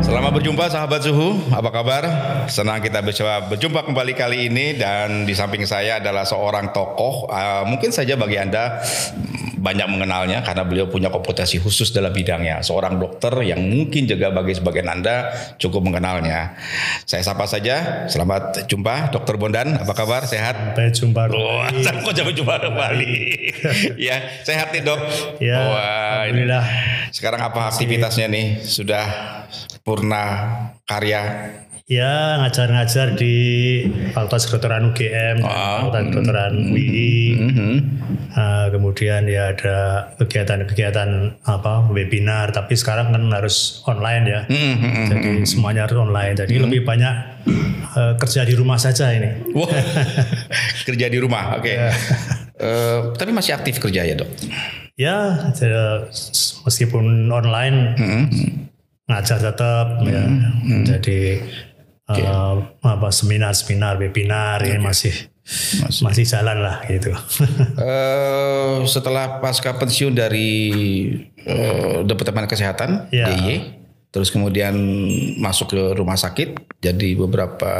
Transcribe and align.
Selamat 0.00 0.32
berjumpa 0.32 0.64
sahabat 0.72 1.04
suhu, 1.04 1.36
apa 1.52 1.68
kabar? 1.68 2.02
Senang 2.48 2.80
kita 2.80 3.04
bisa 3.04 3.44
berjumpa 3.46 3.84
kembali 3.84 4.16
kali 4.16 4.48
ini 4.48 4.72
dan 4.74 5.28
di 5.28 5.36
samping 5.36 5.68
saya 5.68 6.00
adalah 6.00 6.24
seorang 6.24 6.72
tokoh, 6.72 7.28
uh, 7.28 7.62
mungkin 7.68 7.92
saja 7.92 8.16
bagi 8.16 8.40
anda 8.40 8.80
banyak 9.60 9.92
mengenalnya 9.92 10.40
karena 10.40 10.64
beliau 10.64 10.88
punya 10.88 11.12
kompetensi 11.12 11.60
khusus 11.60 11.92
dalam 11.92 12.16
bidangnya. 12.16 12.64
Seorang 12.64 12.96
dokter 12.96 13.28
yang 13.44 13.60
mungkin 13.60 14.08
juga 14.08 14.32
bagi 14.32 14.56
sebagian 14.56 14.88
anda 14.88 15.30
cukup 15.60 15.84
mengenalnya. 15.84 16.56
Saya 17.04 17.20
sapa 17.20 17.44
saja, 17.44 18.08
selamat 18.08 18.64
jumpa 18.72 19.12
Dokter 19.12 19.36
Bondan, 19.36 19.76
apa 19.76 19.92
kabar? 19.92 20.24
Sehat? 20.24 20.56
Sampai 20.72 20.88
jumpa 20.96 21.28
kembali. 21.28 21.84
kok 21.84 22.12
sampai 22.16 22.34
jumpa 22.34 22.54
kembali? 22.56 23.14
ya, 24.08 24.16
sehat 24.48 24.72
nih 24.72 24.80
dok. 24.80 25.00
Ya, 25.44 25.60
Wah, 25.60 26.24
ini- 26.24 26.40
alhamdulillah. 26.40 26.64
sekarang 27.12 27.40
apa 27.44 27.68
aktivitasnya 27.68 28.32
nih? 28.32 28.64
Sudah 28.64 29.04
purna 29.82 30.24
karya? 30.84 31.22
Ya 31.90 32.38
ngajar-ngajar 32.38 33.18
di 33.18 33.34
Fakultas 34.14 34.46
Kedokteran 34.46 34.94
UGM, 34.94 35.42
Oh. 35.42 35.50
Fakultas 35.90 36.02
Kedokteran 36.14 36.54
UI. 36.70 37.34
Mhm. 37.34 37.72
Nah, 38.30 38.70
kemudian 38.70 39.26
ya 39.26 39.50
ada 39.50 39.78
kegiatan-kegiatan 40.14 41.42
apa 41.42 41.90
webinar, 41.90 42.54
tapi 42.54 42.78
sekarang 42.78 43.10
kan 43.10 43.26
harus 43.34 43.82
online 43.90 44.24
ya. 44.24 44.40
Mhm. 44.46 45.02
Jadi 45.10 45.28
semuanya 45.50 45.90
harus 45.90 45.98
online. 45.98 46.38
Jadi 46.38 46.62
lebih 46.62 46.86
banyak 46.86 47.14
eh, 47.90 48.14
kerja 48.22 48.46
di 48.46 48.54
rumah 48.54 48.78
saja 48.78 49.10
ini. 49.10 49.50
Wah, 49.50 49.66
kerja 50.86 51.10
di 51.10 51.18
rumah, 51.18 51.58
oke. 51.58 51.66
Ya. 51.68 51.90
Eh, 52.60 53.16
tapi 53.16 53.32
masih 53.32 53.56
aktif 53.56 53.80
kerja 53.80 54.04
ya 54.04 54.12
dok? 54.12 54.28
Ya, 54.92 55.48
jadi, 55.56 56.04
meskipun 56.60 57.32
online 57.32 57.96
Mhm. 57.96 58.22
Ngajar 59.10 59.38
tetap 59.42 59.86
ya. 60.06 60.24
Jadi 60.86 61.42
eh, 62.10 62.54
apa 62.82 63.08
seminar-seminar, 63.10 63.98
webinar 63.98 64.62
ini 64.62 64.78
masih 64.78 65.12
Masih. 65.82 66.02
masih 66.06 66.24
jalan 66.30 66.62
lah 66.62 66.86
gitu. 66.86 67.10
Eh, 67.80 68.86
setelah 68.86 69.42
pasca 69.42 69.74
pensiun 69.74 70.14
dari 70.14 70.50
eh, 71.42 72.06
Departemen 72.06 72.46
Kesehatan 72.46 73.10
Ya. 73.10 73.26
DIY, 73.26 73.82
terus 74.14 74.30
kemudian 74.30 74.74
masuk 75.42 75.74
ke 75.74 75.82
rumah 75.98 76.14
sakit, 76.14 76.54
jadi 76.78 77.18
beberapa 77.18 77.72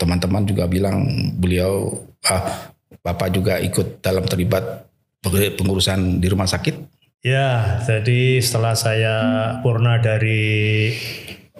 teman-teman 0.00 0.40
juga 0.48 0.64
bilang 0.64 1.04
beliau, 1.36 2.00
ah, 2.24 2.72
bapak 3.04 3.28
juga 3.28 3.60
ikut 3.60 4.00
dalam 4.00 4.24
terlibat 4.24 4.88
pengurusan 5.60 6.16
di 6.16 6.26
rumah 6.32 6.48
sakit. 6.48 6.95
Ya, 7.24 7.80
jadi 7.84 8.40
setelah 8.40 8.74
saya 8.76 9.16
purna 9.60 10.00
dari 10.00 10.90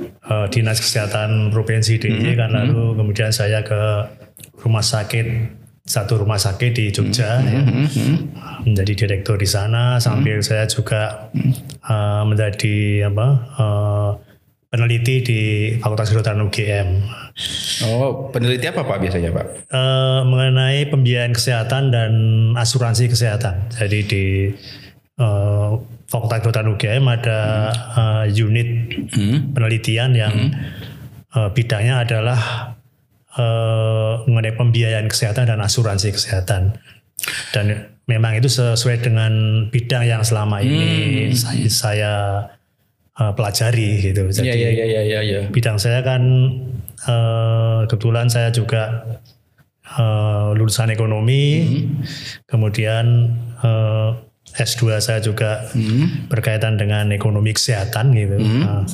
eh, 0.03 0.47
Dinas 0.53 0.81
Kesehatan 0.81 1.53
Provinsi 1.53 2.01
DIY 2.01 2.37
kan 2.37 2.53
lalu 2.53 2.97
kemudian 2.97 3.33
saya 3.33 3.63
ke 3.65 3.83
rumah 4.61 4.85
sakit 4.85 5.57
satu 5.87 6.27
rumah 6.27 6.35
sakit 6.35 6.75
di 6.75 6.91
Jogja 6.91 7.39
ya. 7.47 7.63
menjadi 8.67 9.07
direktur 9.07 9.39
di 9.39 9.47
sana 9.47 10.03
sambil 10.03 10.43
saya 10.43 10.67
juga 10.67 11.31
eh, 11.87 12.23
menjadi 12.27 13.07
apa 13.07 13.27
eh, 13.55 14.11
peneliti 14.67 15.23
di 15.23 15.41
Fakultas 15.79 16.11
Kedokteran 16.11 16.43
UGM 16.51 16.89
Oh, 17.85 18.33
peneliti 18.33 18.65
apa 18.65 18.81
pak 18.89 18.97
biasanya 18.97 19.29
pak? 19.29 19.69
Eh, 19.69 20.21
mengenai 20.25 20.89
pembiayaan 20.89 21.37
kesehatan 21.37 21.93
dan 21.93 22.13
asuransi 22.57 23.13
kesehatan. 23.13 23.69
Jadi 23.77 23.99
di 24.09 24.25
eh, 25.17 25.71
Fakultas 26.07 26.39
Kedokteran 26.45 26.73
UGM 26.77 27.05
ada 27.11 27.41
eh, 27.73 28.25
unit 28.31 28.69
penelitian 29.53 30.15
yang 30.15 30.35
eh, 31.35 31.51
bidangnya 31.51 32.05
adalah 32.07 32.41
eh, 33.35 34.13
mengenai 34.29 34.55
pembiayaan 34.55 35.09
kesehatan 35.11 35.51
dan 35.51 35.59
asuransi 35.61 36.15
kesehatan. 36.15 36.79
Dan 37.51 37.97
memang 38.07 38.39
itu 38.39 38.47
sesuai 38.47 39.03
dengan 39.03 39.33
bidang 39.73 40.07
yang 40.07 40.23
selama 40.23 40.63
ini 40.63 41.33
saya, 41.35 41.67
saya 41.67 42.15
eh, 43.19 43.33
pelajari 43.35 44.05
gitu. 44.05 44.31
Jadi 44.31 44.47
Iya 44.47 44.55
iya 44.55 44.71
iya 44.71 45.03
iya. 45.03 45.21
iya. 45.25 45.41
bidang 45.51 45.81
saya 45.81 46.05
kan 46.07 46.23
eh, 47.09 47.81
kebetulan 47.91 48.31
saya 48.31 48.55
juga 48.55 49.17
eh, 49.97 50.49
lulusan 50.55 50.95
ekonomi, 50.95 51.83
kemudian 52.47 53.35
eh, 53.65 54.11
S2 54.57 54.81
saya 54.99 55.21
juga 55.21 55.69
berkaitan 56.27 56.75
dengan 56.75 57.09
ekonomi 57.09 57.53
kesehatan 57.53 58.13
gitu. 58.13 58.37
Nah, 58.37 58.89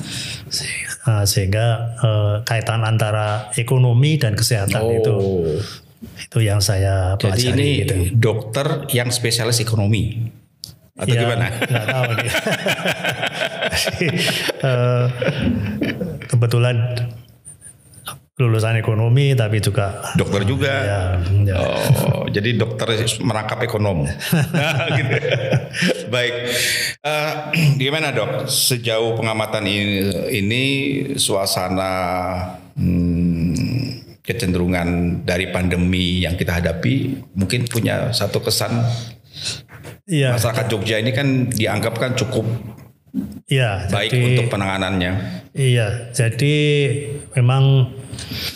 se- 0.46 0.66
nah, 1.02 1.22
sehingga 1.22 1.66
eh, 1.96 2.34
kaitan 2.42 2.82
antara 2.82 3.50
ekonomi 3.54 4.16
dan 4.16 4.34
kesehatan 4.34 4.82
itu 4.92 5.14
Oh, 5.14 5.58
itu 6.02 6.38
yang 6.40 6.58
saya 6.58 7.14
jadi 7.14 7.20
pelajari 7.20 7.54
ini 7.54 7.70
gitu. 7.80 7.94
dokter 8.12 8.66
yang 8.90 9.08
spesialis 9.08 9.58
ekonomi 9.58 10.26
atau 10.92 11.08
Ya, 11.08 11.20
gimana? 11.20 11.46
tahu 11.62 12.10
nih. 12.16 12.30
Eh, 14.62 15.06
kebetulan 16.24 16.76
lulusan 18.40 18.80
ekonomi 18.80 19.36
tapi 19.36 19.60
juga 19.60 20.00
Dokter 20.16 20.48
juga. 20.48 20.72
ya, 20.72 21.02
ya. 21.44 21.56
Oh, 21.60 22.24
jadi 22.36 22.56
dokter 22.56 22.96
merangkap 23.20 23.60
ekonom. 23.60 24.08
gitu. 24.98 25.16
Baik, 26.08 26.34
Eh, 27.02 27.32
gimana 27.82 28.14
dok? 28.14 28.46
Sejauh 28.46 29.18
pengamatan 29.18 29.66
ini, 29.66 29.82
ini 30.30 30.64
suasana 31.18 31.90
hmm, 32.78 34.22
kecenderungan 34.22 35.20
dari 35.26 35.50
pandemi 35.50 36.22
yang 36.22 36.38
kita 36.38 36.62
hadapi, 36.62 37.18
mungkin 37.34 37.66
punya 37.66 38.14
satu 38.14 38.38
kesan 38.38 38.86
Iya, 40.06 40.34
masyarakat 40.34 40.66
Jogja 40.70 40.98
ini 40.98 41.10
kan 41.14 41.50
dianggap 41.50 41.94
kan 41.98 42.14
cukup 42.14 42.42
iya. 43.50 43.86
baik 43.90 44.14
jadi, 44.14 44.26
untuk 44.34 44.46
penanganannya. 44.50 45.12
Iya, 45.54 46.10
jadi 46.14 46.56
memang 47.38 47.94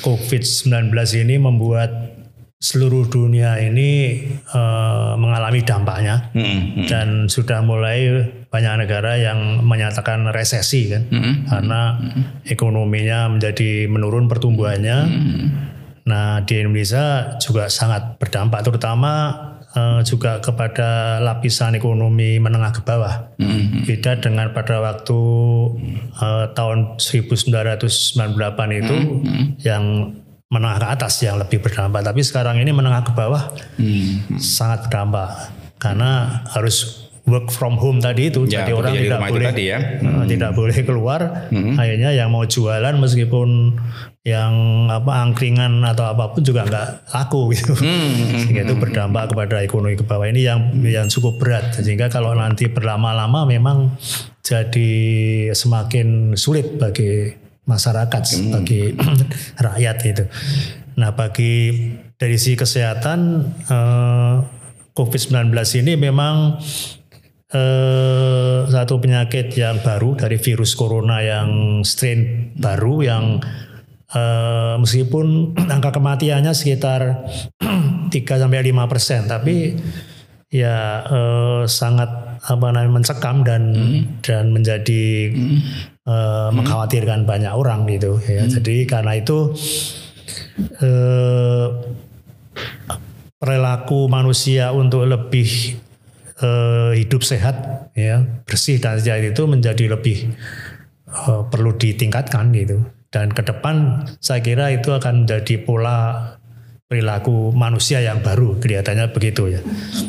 COVID-19 0.03 0.93
ini 1.23 1.37
membuat 1.37 2.17
seluruh 2.57 3.07
dunia 3.07 3.61
ini 3.61 4.23
eh, 4.33 5.13
mengalami 5.21 5.61
dampaknya. 5.63 6.33
Hmm, 6.33 6.83
hmm, 6.83 6.87
dan 6.89 7.09
sudah 7.29 7.61
mulai 7.61 8.25
banyak 8.49 8.89
negara 8.89 9.21
yang 9.21 9.61
menyatakan 9.63 10.25
resesi 10.33 10.89
kan? 10.89 11.05
Hmm, 11.13 11.45
karena 11.47 11.81
ekonominya 12.49 13.29
menjadi 13.29 13.87
menurun 13.87 14.27
pertumbuhannya. 14.27 14.99
Nah 16.07 16.41
di 16.47 16.55
Indonesia 16.63 17.37
juga 17.43 17.67
sangat 17.67 18.17
berdampak 18.17 18.63
terutama 18.63 19.35
eh, 19.77 20.01
juga 20.03 20.41
kepada 20.41 21.21
lapisan 21.21 21.77
ekonomi 21.77 22.41
menengah 22.41 22.73
ke 22.73 22.83
bawah. 22.83 23.37
hmm, 23.37 23.85
Beda 23.85 24.17
dengan 24.17 24.51
pada 24.57 24.81
waktu 24.81 25.21
eh, 26.17 26.47
tahun 26.57 26.97
1998 26.97 28.81
itu 28.81 28.97
yang 29.61 30.17
menengah 30.49 30.79
ke 30.79 30.87
atas 30.97 31.21
yang 31.21 31.37
lebih 31.37 31.61
berdampak. 31.61 32.01
Tapi 32.01 32.25
sekarang 32.25 32.57
ini 32.57 32.73
menengah 32.73 33.05
ke 33.05 33.13
bawah 33.13 33.53
hmm. 33.77 34.41
sangat 34.41 34.89
berdampak 34.89 35.53
karena 35.77 36.41
harus 36.57 37.07
work 37.27 37.51
from 37.51 37.75
home 37.77 37.99
tadi 37.99 38.31
itu 38.31 38.47
Ya, 38.47 38.63
jadi 38.65 38.73
orang 38.73 38.93
tidak 38.95 39.21
boleh 39.29 39.47
tadi 39.51 39.65
ya. 39.69 39.79
eh, 39.99 40.25
tidak 40.31 40.51
boleh 40.55 40.79
keluar 40.87 41.21
akhirnya 41.51 42.11
yang 42.15 42.31
mau 42.31 42.47
jualan 42.47 42.95
meskipun 42.97 43.77
yang 44.27 44.87
apa 44.91 45.23
angkringan 45.23 45.87
atau 45.87 46.11
apa 46.11 46.35
pun 46.35 46.43
juga 46.43 46.67
nggak 46.67 47.15
laku 47.15 47.55
gitu. 47.55 47.79
Sehingga 48.43 48.67
itu 48.67 48.75
berdampak 48.75 49.31
kepada 49.31 49.63
ekonomi 49.63 49.95
ke 49.95 50.03
bawah. 50.03 50.27
Ini 50.27 50.41
yang 50.43 50.61
yang 50.83 51.07
cukup 51.07 51.39
berat. 51.39 51.79
Sehingga 51.79 52.11
kalau 52.11 52.35
nanti 52.35 52.67
berlama-lama 52.67 53.47
memang 53.47 53.95
jadi 54.43 54.91
semakin 55.55 56.35
sulit 56.35 56.75
bagi 56.75 57.47
masyarakat 57.67 58.23
bagi 58.55 58.95
rakyat 59.67 59.97
itu 60.07 60.25
nah 60.97 61.13
bagi 61.13 61.77
dari 62.17 62.41
sisi 62.41 62.57
kesehatan 62.57 63.21
eh, 63.69 64.35
COVID-19 64.97 65.53
ini 65.85 65.93
memang 66.01 66.57
eh, 67.53 68.59
satu 68.65 68.97
penyakit 68.97 69.53
yang 69.59 69.83
baru 69.85 70.17
dari 70.17 70.41
virus 70.41 70.73
corona 70.73 71.21
yang 71.21 71.83
strain 71.85 72.55
baru 72.57 73.05
yang 73.05 73.25
eh, 74.17 74.75
meskipun 74.81 75.53
angka 75.75 75.93
kematiannya 75.93 76.57
sekitar 76.57 77.29
3 78.13 78.17
sampai 78.17 78.73
5 78.73 78.89
persen, 78.89 79.29
tapi 79.29 79.77
ya 80.49 81.05
eh, 81.05 81.63
sangat 81.69 82.41
apa 82.47 82.67
namanya 82.71 83.03
mencekam 83.03 83.45
dan 83.45 83.63
dan 84.25 84.57
menjadi 84.57 85.05
eh, 86.09 86.49
mengkhawatirkan 86.57 87.29
banyak 87.29 87.53
orang 87.53 87.85
gitu 87.93 88.17
ya. 88.25 88.49
Jadi 88.49 88.89
karena 88.89 89.21
itu 89.21 89.53
perilaku 93.37 94.09
manusia 94.09 94.73
untuk 94.73 95.05
lebih 95.05 95.77
hidup 96.97 97.25
sehat 97.25 97.89
ya 97.97 98.21
bersih 98.45 98.77
dan 98.77 99.01
sehat 99.01 99.25
itu 99.25 99.49
menjadi 99.49 99.97
lebih 99.97 100.37
uh, 101.09 101.43
perlu 101.49 101.75
ditingkatkan 101.77 102.53
gitu. 102.53 102.85
Dan 103.11 103.33
ke 103.33 103.43
depan 103.43 104.07
saya 104.19 104.43
kira 104.43 104.75
itu 104.75 104.93
akan 104.93 105.25
menjadi 105.25 105.63
pola 105.63 106.33
perilaku 106.87 107.51
manusia 107.51 107.99
yang 107.99 108.23
baru 108.23 108.63
kelihatannya 108.63 109.11
begitu 109.11 109.51
ya. 109.51 109.61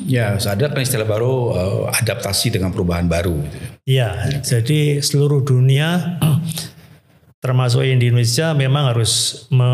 Ya, 0.06 0.26
ada 0.38 0.70
kan 0.70 0.82
istilah 0.86 1.10
baru 1.10 1.34
uh, 1.50 1.82
adaptasi 1.90 2.54
dengan 2.54 2.70
perubahan 2.70 3.10
baru. 3.10 3.34
Gitu. 3.34 3.58
Iya, 3.98 4.10
jadi 4.46 5.02
seluruh 5.02 5.42
dunia 5.42 6.22
termasuk 7.44 7.82
Indonesia 7.82 8.54
memang 8.54 8.94
harus 8.94 9.46
me 9.50 9.72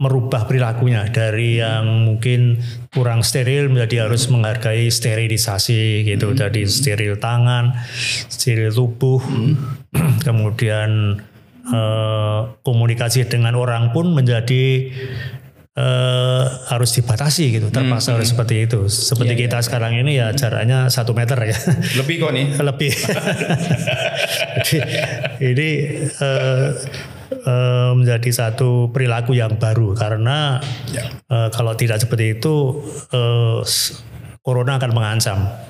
merubah 0.00 0.48
perilakunya 0.48 1.04
dari 1.12 1.60
yang 1.60 2.08
mungkin 2.08 2.56
kurang 2.88 3.20
steril 3.20 3.68
menjadi 3.68 4.08
harus 4.08 4.32
menghargai 4.32 4.88
sterilisasi 4.88 6.08
gitu 6.08 6.32
hmm. 6.32 6.40
dari 6.40 6.64
steril 6.64 7.20
tangan, 7.20 7.76
steril 8.32 8.72
tubuh, 8.72 9.20
hmm. 9.20 9.84
kemudian 10.26 11.20
eh, 11.68 12.40
komunikasi 12.64 13.28
dengan 13.28 13.56
orang 13.56 13.92
pun 13.92 14.12
menjadi 14.12 14.90
eh, 15.76 16.44
harus 16.68 16.90
dibatasi 16.98 17.60
gitu 17.60 17.68
terpaksa 17.70 18.12
hmm. 18.12 18.16
harus 18.20 18.28
seperti 18.32 18.54
itu 18.66 18.80
seperti 18.90 19.34
yeah, 19.34 19.42
kita 19.46 19.58
yeah. 19.60 19.64
sekarang 19.64 19.92
ini 19.96 20.12
ya 20.18 20.28
jaraknya 20.34 20.90
satu 20.90 21.12
meter 21.14 21.38
ya 21.40 21.58
lebih 22.00 22.16
kok 22.20 22.32
nih 22.34 22.46
lebih 22.68 22.92
jadi 24.66 24.80
ini 25.40 25.70
eh, 26.10 26.68
eh, 27.30 27.90
menjadi 27.94 28.30
satu 28.30 28.90
perilaku 28.90 29.38
yang 29.38 29.56
baru 29.56 29.94
karena 29.94 30.58
yeah. 30.90 31.08
eh, 31.30 31.48
kalau 31.54 31.74
tidak 31.78 32.02
seperti 32.02 32.40
itu 32.40 32.82
eh, 33.14 33.60
corona 34.40 34.80
akan 34.80 34.90
mengancam 34.90 35.69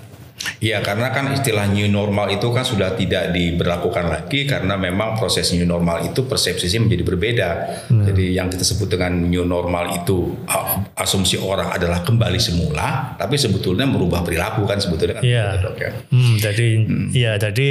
Iya, 0.60 0.84
karena 0.84 1.08
kan 1.12 1.32
istilah 1.32 1.69
new 1.72 1.88
normal 1.88 2.32
itu 2.32 2.52
kan 2.52 2.64
sudah 2.64 2.92
tidak 2.96 3.32
diberlakukan 3.32 4.08
lagi 4.08 4.44
karena 4.44 4.76
memang 4.76 5.16
proses 5.16 5.52
new 5.56 5.64
normal 5.64 6.04
itu 6.04 6.25
persepsinya 6.25 6.84
menjadi 6.88 7.04
berbeda. 7.04 7.50
Hmm. 7.88 8.04
Jadi 8.04 8.37
yang 8.37 8.52
kita 8.52 8.64
sebut 8.64 8.92
dengan 8.92 9.25
new 9.25 9.44
normal 9.44 10.00
itu 10.00 10.37
asumsi 10.96 11.40
orang 11.40 11.72
adalah 11.72 12.04
kembali 12.04 12.40
semula, 12.40 13.16
tapi 13.16 13.40
sebetulnya 13.40 13.88
merubah 13.88 14.20
perilaku 14.20 14.69
kan 14.69 14.81
sebetulnya 14.81 15.20
kan. 15.20 15.25
Iya. 15.25 15.46
ya. 15.76 15.90
Hmm, 16.12 16.34
jadi 16.37 16.69
hmm. 16.84 17.08
ya 17.12 17.32
jadi 17.40 17.69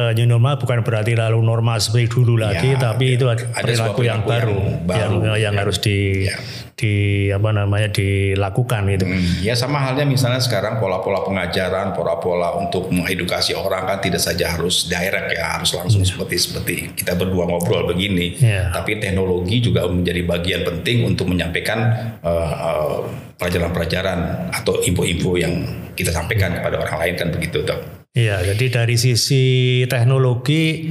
uh, 0.00 0.12
new 0.16 0.26
normal 0.26 0.56
bukan 0.56 0.80
berarti 0.80 1.12
lalu 1.18 1.38
normal 1.42 1.78
seperti 1.82 2.10
dulu 2.10 2.40
ya, 2.40 2.54
lagi, 2.54 2.70
tapi 2.78 3.04
ya. 3.12 3.16
itu 3.18 3.24
ada, 3.28 3.44
ada 3.54 3.64
perilaku 3.66 4.00
yang 4.06 4.20
baru, 4.24 4.58
yang, 4.58 4.86
baru, 4.86 5.18
yang, 5.26 5.38
yang 5.50 5.54
ya. 5.54 5.60
harus 5.60 5.76
di 5.82 6.26
ya. 6.26 6.36
Di 6.80 7.28
apa 7.28 7.52
namanya 7.52 7.92
dilakukan 7.92 8.88
itu. 8.88 9.04
Hmm, 9.04 9.44
ya 9.44 9.52
sama 9.52 9.84
halnya 9.84 10.08
misalnya 10.08 10.40
sekarang 10.40 10.80
pola-pola 10.80 11.20
pengajaran, 11.28 11.92
pola-pola 11.92 12.56
untuk 12.56 12.88
mengedukasi 12.88 13.52
orang 13.52 13.84
kan 13.84 14.00
tidak 14.00 14.24
saja 14.24 14.56
harus 14.56 14.88
direct 14.88 15.36
ya, 15.36 15.60
harus 15.60 15.76
langsung 15.76 16.00
hmm. 16.00 16.08
seperti 16.08 16.36
seperti 16.40 16.74
kita 16.96 17.12
berdua 17.20 17.44
ngobrol 17.44 17.84
begini. 17.84 18.40
Ya. 18.40 18.72
Tapi 18.72 18.96
teknologi 18.96 19.60
juga 19.60 19.84
menjadi 19.84 20.24
bagian 20.24 20.62
penting 20.64 21.04
untuk 21.04 21.28
menyampaikan 21.28 21.78
uh, 22.24 22.52
uh, 22.56 22.96
pelajaran-pelajaran 23.36 24.48
atau 24.56 24.80
info-info 24.80 25.36
yang 25.36 25.60
kita 25.92 26.16
sampaikan 26.16 26.56
kepada 26.56 26.80
orang 26.80 26.96
lain 26.96 27.14
kan 27.20 27.28
begitu, 27.28 27.60
dok. 27.60 28.08
Iya, 28.16 28.42
jadi 28.42 28.82
dari 28.82 28.96
sisi 28.98 29.44
teknologi 29.86 30.82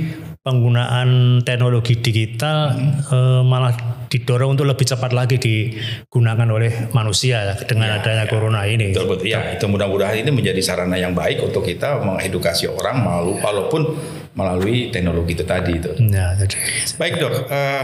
penggunaan 0.49 1.39
teknologi 1.45 2.01
digital 2.01 2.73
hmm. 2.73 3.13
eh, 3.13 3.41
malah 3.45 3.73
didorong 4.09 4.57
untuk 4.57 4.65
lebih 4.65 4.89
cepat 4.89 5.13
lagi 5.13 5.37
digunakan 5.37 6.49
oleh 6.49 6.89
manusia 6.97 7.45
ya, 7.45 7.53
dengan 7.61 7.93
ya, 7.93 8.01
adanya 8.01 8.25
ya. 8.25 8.31
corona 8.33 8.65
ini. 8.65 8.89
Betul, 8.89 9.05
betul. 9.13 9.29
Ya, 9.29 9.53
itu 9.53 9.69
mudah-mudahan 9.69 10.25
ini 10.25 10.33
menjadi 10.33 10.57
sarana 10.65 10.97
yang 10.97 11.13
baik 11.13 11.45
untuk 11.45 11.61
kita 11.61 12.01
mengedukasi 12.01 12.65
orang 12.65 13.05
malu 13.05 13.37
walaupun 13.37 13.93
melalui 14.33 14.89
teknologi 14.89 15.37
itu 15.37 15.45
tadi 15.45 15.77
itu. 15.77 15.93
Ya, 16.09 16.33
jadi. 16.33 16.57
Baik 16.97 17.21
dok, 17.21 17.33
uh, 17.53 17.83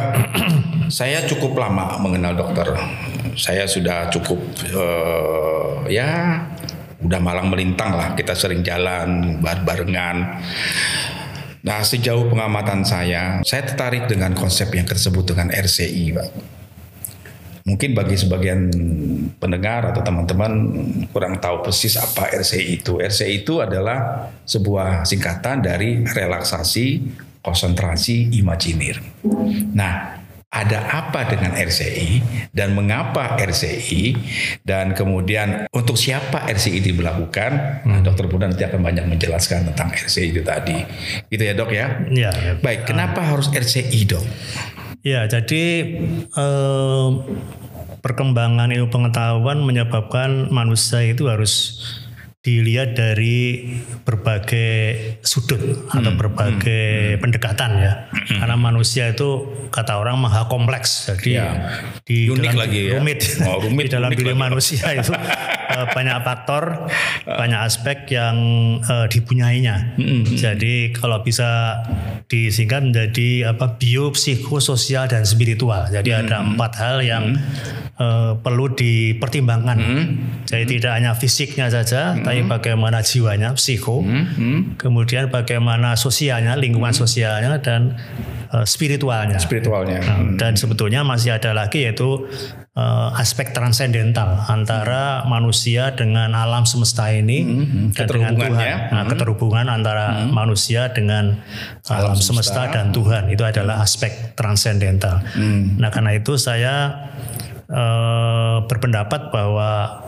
saya 0.97 1.21
cukup 1.29 1.61
lama 1.61 2.01
mengenal 2.01 2.33
dokter. 2.33 2.73
Saya 3.37 3.69
sudah 3.69 4.09
cukup 4.09 4.41
uh, 4.73 5.85
ya 5.85 6.41
udah 7.05 7.19
malang 7.21 7.53
melintang 7.53 7.93
lah 7.93 8.17
kita 8.17 8.33
sering 8.33 8.65
jalan 8.65 9.37
barengan 9.43 10.41
nah 11.65 11.81
sejauh 11.81 12.29
pengamatan 12.29 12.85
saya 12.85 13.41
saya 13.41 13.65
tertarik 13.65 14.05
dengan 14.05 14.37
konsep 14.37 14.69
yang 14.71 14.85
tersebut 14.85 15.33
dengan 15.33 15.49
RCI 15.49 16.05
pak. 16.13 16.29
Mungkin 17.65 17.97
bagi 17.97 18.13
sebagian 18.13 18.69
pendengar 19.41 19.89
atau 19.89 20.05
teman-teman 20.05 20.53
kurang 21.09 21.41
tahu 21.41 21.65
persis 21.65 21.97
apa 21.97 22.29
RCI 22.29 22.77
itu. 22.77 23.01
RCI 23.01 23.41
itu 23.41 23.57
adalah 23.57 24.29
sebuah 24.45 25.01
singkatan 25.01 25.65
dari 25.65 26.05
relaksasi 26.05 27.01
konsentrasi 27.45 28.33
imajinir 28.41 28.97
nah 29.77 30.14
ada 30.55 30.87
apa 30.87 31.27
dengan 31.27 31.51
RCI 31.51 32.23
dan 32.55 32.71
mengapa 32.71 33.35
RCI 33.35 34.15
dan 34.63 34.95
kemudian 34.95 35.67
untuk 35.75 35.99
siapa 35.99 36.47
RCI 36.47 36.79
diberlakukan? 36.79 37.83
Hmm. 37.83 38.01
dokter 38.07 38.31
Bunda 38.31 38.47
nanti 38.47 38.63
akan 38.63 38.79
banyak 38.79 39.03
menjelaskan 39.03 39.67
tentang 39.75 39.91
RCI 39.91 40.31
itu 40.31 40.41
tadi. 40.47 40.79
Gitu 41.27 41.43
ya 41.43 41.51
dok 41.51 41.75
ya? 41.75 41.87
Ya 42.07 42.31
baik 42.63 42.87
kenapa 42.87 43.19
uh, 43.19 43.35
harus 43.35 43.51
RCI 43.51 43.99
dok? 44.07 44.23
Ya 45.03 45.27
jadi 45.27 45.63
eh, 46.23 47.09
perkembangan 47.99 48.71
ilmu 48.71 48.89
pengetahuan 48.89 49.59
menyebabkan 49.65 50.53
manusia 50.53 51.03
itu 51.03 51.27
harus 51.27 51.83
dilihat 52.45 52.93
dari 52.93 53.73
berbagai 54.05 55.17
sudut 55.25 55.89
atau 55.89 56.13
hmm. 56.13 56.21
berbagai 56.21 56.85
hmm. 56.85 57.11
hmm. 57.17 57.21
pendekatan 57.25 57.71
ya. 57.81 57.93
Hmm. 58.05 58.37
Karena 58.37 58.55
manusia 58.61 59.09
itu 59.09 59.49
kata 59.73 59.97
orang 59.97 60.21
maha 60.21 60.45
kompleks. 60.45 61.09
Jadi 61.09 61.41
ya. 61.41 61.73
di 62.05 62.29
Unik 62.29 62.53
dalam 62.53 62.61
lagi 62.61 62.81
ya. 62.85 63.01
rumit. 63.01 63.19
Oh, 63.49 63.57
rumit 63.65 63.89
di 63.89 63.91
dalam 63.97 64.13
diri 64.13 64.37
manusia 64.37 64.93
itu 64.93 65.09
uh, 65.09 65.89
banyak 65.97 66.17
faktor, 66.21 66.85
banyak 67.25 67.59
aspek 67.65 68.13
yang 68.13 68.37
uh, 68.85 69.09
dipunyainya. 69.09 69.97
Hmm, 69.97 70.21
hmm. 70.21 70.37
Jadi 70.37 70.93
kalau 70.93 71.25
bisa 71.25 71.81
disingkat 72.29 72.93
menjadi 72.93 73.57
apa 73.57 73.73
biopsikososial 73.81 75.09
dan 75.09 75.25
spiritual. 75.25 75.89
Jadi 75.89 76.13
hmm. 76.13 76.21
ada 76.29 76.45
empat 76.45 76.71
hal 76.77 77.01
yang 77.01 77.33
hmm 77.33 77.85
uh, 77.99 78.31
perlu 78.39 78.71
dipertimbangkan. 78.71 79.77
Hmm. 79.77 80.05
Jadi 80.45 80.63
hmm. 80.63 80.73
tidak 80.77 80.91
hanya 80.95 81.11
fisiknya 81.15 81.67
saja, 81.71 82.13
hmm. 82.15 82.23
Tapi 82.35 82.51
bagaimana 82.51 82.99
jiwanya, 82.99 83.55
psiko, 83.55 84.03
hmm. 84.03 84.25
Hmm. 84.35 84.59
kemudian 84.75 85.31
bagaimana 85.31 85.95
sosialnya, 85.95 86.59
lingkungan 86.59 86.91
hmm. 86.91 86.99
sosialnya 86.99 87.63
dan 87.63 87.95
uh, 88.51 88.67
spiritualnya. 88.67 89.39
Spiritualnya. 89.39 90.03
Nah, 90.03 90.17
hmm. 90.19 90.35
Dan 90.35 90.59
sebetulnya 90.59 91.07
masih 91.07 91.39
ada 91.39 91.55
lagi 91.55 91.87
yaitu 91.87 92.27
uh, 92.75 93.09
aspek 93.15 93.55
transendental 93.55 94.43
antara 94.51 95.23
hmm. 95.23 95.31
manusia 95.31 95.95
dengan 95.95 96.35
alam 96.35 96.67
semesta 96.67 97.07
ini 97.07 97.39
hmm. 97.47 97.95
dan 97.95 98.07
dengan 98.11 98.33
Tuhan. 98.35 98.77
Nah, 98.91 99.03
hmm. 99.07 99.09
keterhubungan 99.15 99.65
antara 99.71 100.27
hmm. 100.27 100.35
manusia 100.35 100.91
dengan 100.91 101.39
alam, 101.87 102.11
alam 102.11 102.19
semesta. 102.19 102.67
semesta 102.67 102.75
dan 102.75 102.91
Tuhan 102.91 103.31
itu 103.31 103.43
adalah 103.47 103.79
aspek 103.79 104.35
transendental. 104.35 105.23
Hmm. 105.31 105.79
Nah, 105.79 105.87
karena 105.87 106.11
itu 106.11 106.35
saya 106.35 107.07
uh, 107.71 108.67
berpendapat 108.67 109.31
bahwa 109.31 110.03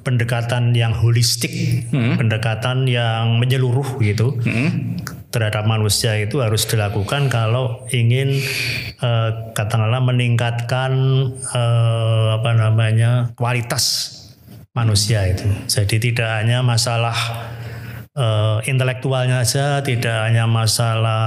pendekatan 0.00 0.72
yang 0.72 0.96
holistik, 0.96 1.52
hmm. 1.92 2.16
pendekatan 2.16 2.88
yang 2.88 3.36
menyeluruh 3.36 4.00
gitu 4.00 4.40
hmm. 4.40 4.96
terhadap 5.28 5.68
manusia 5.68 6.16
itu 6.16 6.40
harus 6.40 6.64
dilakukan 6.64 7.28
kalau 7.28 7.84
ingin 7.92 8.40
uh, 9.04 9.52
katakanlah 9.52 10.00
meningkatkan 10.00 10.92
uh, 11.52 12.40
apa 12.40 12.50
namanya 12.56 13.28
kualitas 13.36 14.16
manusia 14.72 15.28
itu. 15.28 15.44
Jadi 15.68 16.12
tidak 16.12 16.28
hanya 16.40 16.64
masalah 16.64 17.16
uh, 18.16 18.64
intelektualnya 18.64 19.44
saja, 19.44 19.84
tidak 19.84 20.16
hanya 20.28 20.48
masalah 20.48 21.20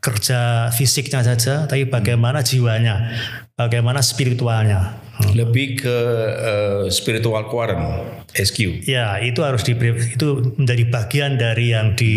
kerja 0.00 0.70
fisiknya 0.70 1.24
saja, 1.26 1.66
tapi 1.66 1.88
bagaimana 1.88 2.40
jiwanya, 2.40 3.12
bagaimana 3.58 4.00
spiritualnya. 4.00 5.05
Lebih 5.32 5.80
ke 5.80 5.98
uh, 6.36 6.84
spiritual 6.92 7.48
quorum, 7.48 8.04
SQ. 8.36 8.84
Ya, 8.84 9.16
itu 9.20 9.40
harus 9.40 9.64
di 9.64 9.72
itu 9.76 10.28
menjadi 10.60 10.84
bagian 10.92 11.40
dari 11.40 11.72
yang 11.72 11.96
di 11.96 12.14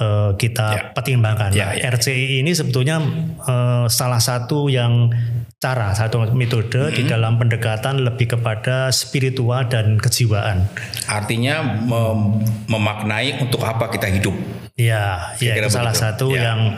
uh, 0.00 0.34
kita 0.34 0.66
ya. 0.74 0.82
pertimbangkan. 0.92 1.54
Ya, 1.54 1.78
ya. 1.78 1.94
RCI 1.94 2.42
ini 2.42 2.52
sebetulnya 2.52 2.98
uh, 3.46 3.86
salah 3.86 4.18
satu 4.18 4.66
yang 4.66 5.14
cara 5.56 5.96
satu 5.96 6.20
metode 6.36 6.92
hmm. 6.92 6.92
di 6.92 7.02
dalam 7.08 7.40
pendekatan 7.40 8.04
lebih 8.04 8.36
kepada 8.36 8.92
spiritual 8.92 9.64
dan 9.64 9.96
kejiwaan. 9.96 10.68
Artinya 11.08 11.64
mem 11.64 12.44
memaknai 12.68 13.40
untuk 13.40 13.64
apa 13.64 13.88
kita 13.88 14.04
hidup. 14.12 14.36
Ya, 14.76 15.32
ya 15.40 15.56
itu 15.56 15.72
salah 15.72 15.96
satu 15.96 16.36
ya. 16.36 16.52
yang 16.52 16.76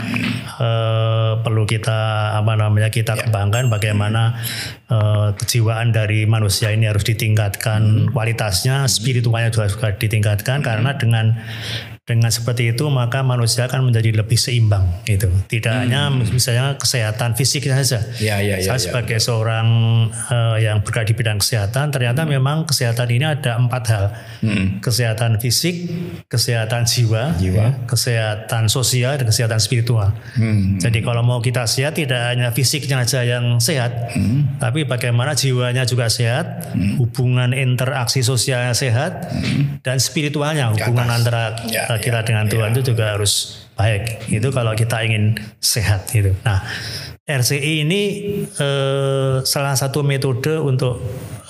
uh, 0.62 1.42
perlu 1.42 1.66
kita 1.66 2.30
apa 2.38 2.54
namanya 2.54 2.94
kita 2.94 3.18
ya. 3.18 3.26
kembangkan 3.26 3.66
bagaimana 3.66 4.38
uh, 4.86 5.34
kejiwaan 5.34 5.90
dari 5.90 6.22
manusia 6.30 6.70
ini 6.70 6.86
harus 6.86 7.02
ditingkatkan 7.02 7.82
hmm. 7.82 8.14
kualitasnya, 8.14 8.86
spiritualnya 8.86 9.50
juga, 9.50 9.66
juga 9.74 9.88
ditingkatkan 9.98 10.62
hmm. 10.62 10.66
karena 10.70 10.90
dengan 10.94 11.26
dengan 12.08 12.32
seperti 12.32 12.72
itu 12.72 12.88
maka 12.88 13.20
manusia 13.20 13.68
akan 13.68 13.84
menjadi 13.84 14.16
lebih 14.16 14.40
seimbang 14.40 14.88
itu. 15.04 15.28
Tidak 15.44 15.68
Hmm. 15.68 15.80
hanya 15.84 16.00
misalnya 16.08 16.80
kesehatan 16.80 17.36
fisik 17.36 17.68
saja. 17.68 18.00
Ya, 18.16 18.40
ya, 18.40 18.56
ya, 18.56 18.64
Saya 18.64 18.80
ya, 18.80 18.84
sebagai 18.88 19.20
seorang 19.20 19.66
eh, 20.08 20.64
yang 20.64 20.80
bergerak 20.80 21.12
di 21.12 21.14
bidang 21.14 21.36
kesehatan 21.36 21.92
ternyata 21.92 22.24
memang 22.24 22.64
kesehatan 22.64 23.12
ini 23.12 23.28
ada 23.28 23.60
empat 23.60 23.82
hal. 23.92 24.04
Hmm. 24.40 24.80
Kesehatan 24.80 25.36
fisik, 25.36 25.84
kesehatan 26.26 26.88
jiwa, 26.88 27.36
Jiwa. 27.36 27.60
ya, 27.60 27.68
kesehatan 27.84 28.72
sosial 28.72 29.20
dan 29.20 29.28
kesehatan 29.28 29.60
spiritual. 29.60 30.16
Hmm. 30.32 30.80
Jadi 30.80 31.04
kalau 31.04 31.20
mau 31.20 31.38
kita 31.38 31.68
sehat 31.68 31.92
tidak 31.92 32.24
hanya 32.24 32.48
fisiknya 32.50 33.04
saja 33.04 33.36
yang 33.36 33.60
sehat, 33.60 34.16
Hmm. 34.16 34.56
tapi 34.56 34.88
bagaimana 34.88 35.36
jiwanya 35.36 35.84
juga 35.84 36.08
sehat, 36.08 36.72
hubungan 36.96 37.52
interaksi 37.52 38.24
sosialnya 38.24 38.72
sehat, 38.72 39.28
dan 39.84 40.00
spiritualnya 40.00 40.72
hubungan 40.72 41.12
antara 41.12 41.60
Ya, 41.68 41.84
kita 42.00 42.24
dengan 42.24 42.46
Tuhan 42.48 42.74
itu 42.74 42.94
juga 42.94 43.14
harus 43.14 43.64
baik. 43.78 44.30
Itu 44.32 44.50
kalau 44.50 44.74
kita 44.74 45.04
ingin 45.06 45.38
sehat 45.62 46.10
gitu. 46.10 46.34
Nah, 46.42 46.64
RCI 47.28 47.84
ini 47.84 48.02
eh, 48.56 49.36
salah 49.44 49.74
satu 49.76 50.00
metode 50.00 50.56
untuk 50.58 50.98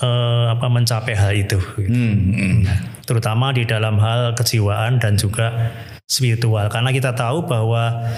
eh, 0.03 0.45
apa 0.51 0.67
mencapai 0.67 1.15
hal 1.15 1.31
itu. 1.33 1.57
gitu. 1.57 1.89
Hmm, 1.89 2.15
hmm. 2.35 2.57
Nah, 2.67 2.79
terutama 3.07 3.55
di 3.55 3.65
dalam 3.65 3.97
hal 3.97 4.37
kejiwaan 4.37 5.01
dan 5.01 5.17
juga 5.17 5.73
spiritual 6.09 6.69
karena 6.73 6.89
kita 6.89 7.13
tahu 7.13 7.45
bahwa 7.45 8.09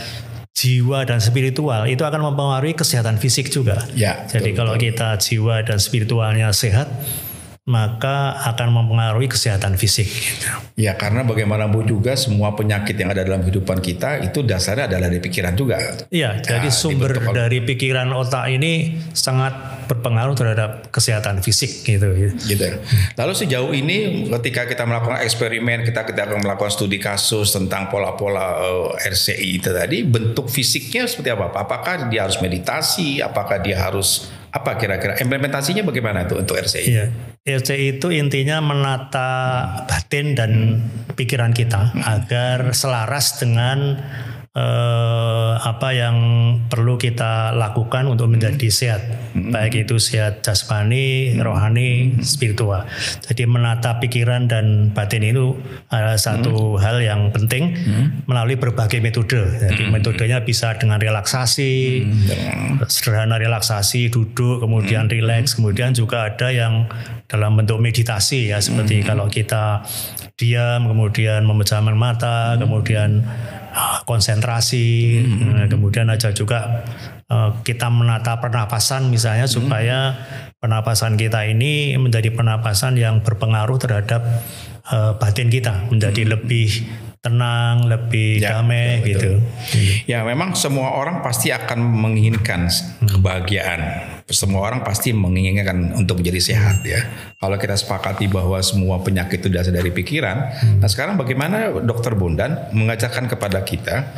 jiwa 0.55 1.07
dan 1.07 1.17
spiritual 1.23 1.87
itu 1.87 2.03
akan 2.03 2.31
mempengaruhi 2.31 2.75
kesehatan 2.75 3.17
fisik 3.17 3.49
juga. 3.49 3.81
Ya, 3.95 4.27
Jadi 4.27 4.51
betul, 4.51 4.59
kalau 4.61 4.75
kita 4.77 5.15
jiwa 5.17 5.63
dan 5.63 5.79
spiritualnya 5.81 6.51
sehat 6.53 6.91
maka 7.69 8.41
akan 8.41 8.73
mempengaruhi 8.73 9.29
kesehatan 9.29 9.77
fisik. 9.77 10.09
gitu. 10.09 10.49
Ya 10.81 10.97
karena 10.97 11.21
bagaimanapun 11.21 11.85
juga 11.85 12.17
semua 12.17 12.57
penyakit 12.57 12.97
yang 12.97 13.13
ada 13.13 13.21
dalam 13.21 13.45
kehidupan 13.45 13.77
kita 13.85 14.17
itu 14.25 14.41
dasarnya 14.41 14.89
adalah 14.89 15.13
dari 15.13 15.21
pikiran 15.21 15.53
juga. 15.53 15.77
Iya, 16.09 16.41
jadi 16.41 16.73
sumber 16.73 17.21
dibentuk 17.21 17.37
dari 17.37 17.61
pikiran 17.61 18.09
otak 18.17 18.49
ini 18.49 18.97
sangat 19.13 19.85
berpengaruh 19.85 20.33
terhadap 20.33 20.89
kesehatan 20.89 21.45
fisik 21.45 21.85
gitu. 21.85 22.09
gitu. 22.33 22.65
Lalu 23.13 23.33
sejauh 23.37 23.71
ini 23.77 24.25
ketika 24.41 24.65
kita 24.65 24.89
melakukan 24.89 25.21
eksperimen, 25.21 25.85
kita 25.85 26.01
kita 26.01 26.33
akan 26.33 26.41
melakukan 26.41 26.73
studi 26.73 26.97
kasus 26.97 27.53
tentang 27.53 27.93
pola-pola 27.93 28.57
eh, 28.57 29.13
RCI 29.13 29.61
itu 29.61 29.69
tadi, 29.69 30.01
bentuk 30.01 30.49
fisiknya 30.49 31.05
seperti 31.05 31.29
apa? 31.29 31.53
Pak? 31.53 31.61
Apakah 31.61 31.93
dia 32.09 32.25
harus 32.25 32.41
meditasi? 32.41 33.21
Apakah 33.21 33.61
dia 33.61 33.77
harus 33.77 34.40
apa 34.51 34.75
kira-kira 34.75 35.15
implementasinya 35.15 35.87
bagaimana 35.87 36.27
itu 36.27 36.35
untuk 36.35 36.59
RCI? 36.59 36.85
Iya. 36.87 37.05
RCI 37.41 37.97
itu 37.97 38.11
intinya 38.11 38.59
menata 38.59 39.31
batin 39.87 40.35
dan 40.35 40.51
pikiran 41.15 41.55
kita 41.55 41.95
agar 42.03 42.75
selaras 42.75 43.39
dengan 43.39 43.95
eh, 44.51 45.53
apa 45.55 45.95
yang 45.95 46.17
perlu 46.67 46.99
kita 46.99 47.55
lakukan 47.55 48.11
untuk 48.11 48.27
menjadi 48.27 48.67
sehat. 48.67 49.01
Baik 49.31 49.87
itu 49.87 49.95
sehat 49.97 50.43
jasmani, 50.43 51.39
rohani, 51.39 52.19
spiritual. 52.19 52.83
Jadi 53.23 53.47
menata 53.47 53.97
pikiran 54.03 54.51
dan 54.51 54.91
batin 54.91 55.23
itu 55.23 55.55
adalah 55.91 56.15
satu 56.15 56.79
hal 56.79 57.03
yang 57.03 57.35
penting 57.35 57.75
melalui 58.23 58.55
berbagai 58.55 59.03
metode. 59.03 59.43
Jadi 59.59 59.91
metodenya 59.91 60.39
bisa 60.39 60.79
dengan 60.79 60.97
relaksasi, 60.97 62.07
sederhana 62.87 63.35
relaksasi, 63.35 64.07
duduk, 64.07 64.63
kemudian 64.63 65.11
rileks, 65.11 65.59
kemudian 65.59 65.91
juga 65.91 66.31
ada 66.31 66.47
yang 66.47 66.87
dalam 67.27 67.59
bentuk 67.59 67.79
meditasi 67.83 68.51
ya 68.51 68.63
seperti 68.63 69.03
kalau 69.03 69.27
kita 69.27 69.83
diam, 70.39 70.87
kemudian 70.87 71.43
memejamkan 71.43 71.95
mata, 71.95 72.55
kemudian 72.55 73.23
ah, 73.75 73.99
konsentrasi, 74.07 75.21
Nah, 75.61 75.67
kemudian 75.69 76.09
ada 76.09 76.33
juga 76.33 76.83
eh, 77.29 77.49
kita 77.61 77.91
menata 77.91 78.39
pernapasan 78.39 79.11
misalnya 79.11 79.45
supaya 79.45 80.15
pernapasan 80.61 81.17
kita 81.17 81.41
ini 81.49 81.97
menjadi 81.97 82.29
pernapasan 82.29 82.93
yang 82.93 83.25
berpengaruh 83.25 83.81
terhadap 83.81 84.21
eh, 84.85 85.11
batin 85.17 85.49
kita 85.49 85.89
menjadi 85.89 86.37
lebih 86.37 86.69
tenang, 87.21 87.85
lebih 87.85 88.41
Ya, 88.41 88.57
damai 88.61 89.01
betul, 89.01 89.09
gitu. 89.09 89.31
Ya 90.09 90.25
memang 90.25 90.57
semua 90.57 90.97
orang 90.97 91.21
pasti 91.21 91.53
akan 91.53 91.81
menginginkan 91.81 92.65
kebahagiaan. 93.05 94.09
Semua 94.25 94.65
orang 94.65 94.81
pasti 94.81 95.13
menginginkan 95.13 95.97
untuk 95.97 96.21
menjadi 96.21 96.41
sehat 96.41 96.81
ya. 96.81 96.97
Kalau 97.37 97.57
kita 97.61 97.77
sepakati 97.77 98.25
bahwa 98.25 98.57
semua 98.65 99.01
penyakit 99.05 99.37
itu 99.37 99.53
dasar 99.53 99.73
dari 99.73 99.93
pikiran, 99.93 100.37
nah 100.81 100.89
sekarang 100.89 101.17
bagaimana 101.17 101.69
Dokter 101.83 102.17
Bondan 102.17 102.73
mengajarkan 102.73 103.29
kepada 103.29 103.61
kita 103.61 104.13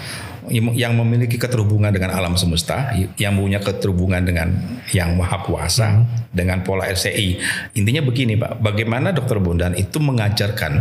yang 0.51 0.93
memiliki 1.00 1.39
keterhubungan 1.39 1.93
dengan 1.93 2.12
alam 2.12 2.35
semesta, 2.35 2.91
yang 3.15 3.39
punya 3.39 3.63
keterhubungan 3.63 4.23
dengan 4.23 4.51
yang 4.91 5.15
maha 5.15 5.39
kuasa, 5.45 6.03
dengan 6.33 6.65
pola 6.65 6.89
RCI. 6.89 7.39
Intinya 7.77 8.01
begini 8.03 8.35
Pak, 8.35 8.59
bagaimana 8.59 9.13
Dokter 9.13 9.39
Bondan 9.39 9.77
itu 9.77 10.01
mengajarkan 10.01 10.73